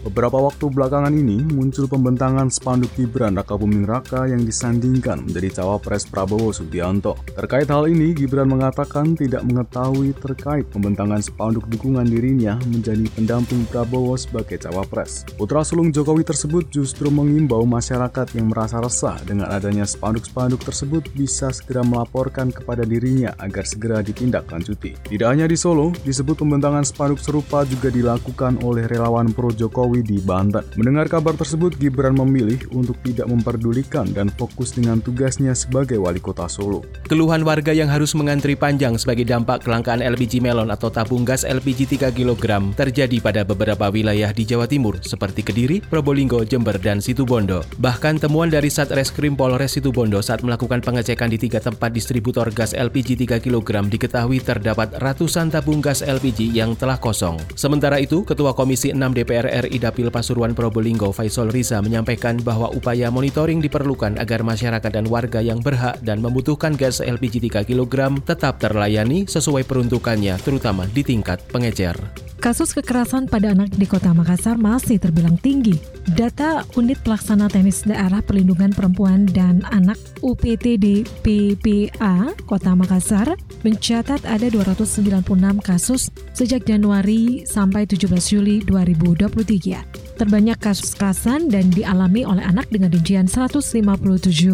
[0.00, 6.08] Beberapa waktu belakangan ini muncul pembentangan spanduk Gibran Raka Buming Raka yang disandingkan menjadi cawapres
[6.08, 7.20] Prabowo Subianto.
[7.36, 14.16] Terkait hal ini, Gibran mengatakan tidak mengetahui terkait pembentangan spanduk dukungan dirinya menjadi pendamping Prabowo
[14.16, 15.28] sebagai cawapres.
[15.36, 21.52] Putra sulung Jokowi tersebut justru mengimbau masyarakat yang merasa resah dengan adanya spanduk-spanduk tersebut bisa
[21.52, 24.96] segera melaporkan kepada dirinya agar segera ditindaklanjuti.
[25.12, 30.06] Tidak hanya di Solo, disebut pembentangan spanduk serupa juga dilakukan oleh relawan pro Jokowi Jokowi
[30.06, 30.62] di Banten.
[30.78, 36.46] Mendengar kabar tersebut, Gibran memilih untuk tidak memperdulikan dan fokus dengan tugasnya sebagai wali kota
[36.46, 36.86] Solo.
[37.10, 41.98] Keluhan warga yang harus mengantri panjang sebagai dampak kelangkaan LPG melon atau tabung gas LPG
[41.98, 47.66] 3 kg terjadi pada beberapa wilayah di Jawa Timur seperti Kediri, Probolinggo, Jember, dan Situbondo.
[47.82, 53.26] Bahkan temuan dari Satreskrim Polres Situbondo saat melakukan pengecekan di tiga tempat distributor gas LPG
[53.26, 57.42] 3 kg diketahui terdapat ratusan tabung gas LPG yang telah kosong.
[57.58, 63.08] Sementara itu, Ketua Komisi 6 DPR RI Dapil Pasuruan Probolinggo Faisal Riza menyampaikan bahwa upaya
[63.08, 68.60] monitoring diperlukan agar masyarakat dan warga yang berhak dan membutuhkan gas LPG 3 kg tetap
[68.60, 72.29] terlayani sesuai peruntukannya terutama di tingkat pengecer.
[72.40, 75.76] Kasus kekerasan pada anak di Kota Makassar masih terbilang tinggi.
[76.16, 84.48] Data Unit Pelaksana Teknis Daerah Perlindungan Perempuan dan Anak UPTD PPA Kota Makassar mencatat ada
[84.48, 85.20] 296
[85.60, 89.99] kasus sejak Januari sampai 17 Juli 2023.
[90.20, 93.80] Terbanyak kasus kekerasan dan dialami oleh anak dengan rincian 157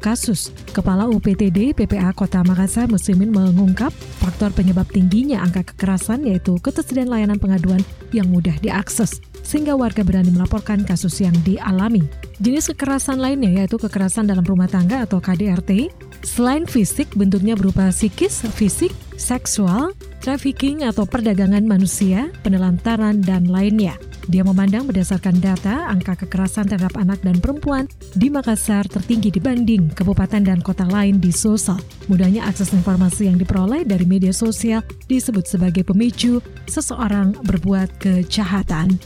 [0.00, 0.56] kasus.
[0.72, 3.92] Kepala UPTD PPA Kota Makassar Muslimin mengungkap
[4.24, 10.32] faktor penyebab tingginya angka kekerasan yaitu ketersediaan layanan pengaduan yang mudah diakses sehingga warga berani
[10.32, 12.08] melaporkan kasus yang dialami.
[12.40, 15.92] Jenis kekerasan lainnya yaitu kekerasan dalam rumah tangga atau KDRT.
[16.24, 19.92] Selain fisik, bentuknya berupa psikis, fisik, seksual,
[20.24, 24.00] trafficking atau perdagangan manusia, penelantaran, dan lainnya.
[24.28, 30.42] Dia memandang berdasarkan data, angka kekerasan terhadap anak dan perempuan di Makassar tertinggi dibanding kabupaten
[30.44, 31.80] dan kota lain di Sulsel.
[32.10, 38.98] Mudahnya akses informasi yang diperoleh dari media sosial disebut sebagai pemicu seseorang berbuat kejahatan.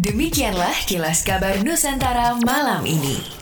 [0.00, 3.41] Demikianlah kilas kabar Nusantara malam ini.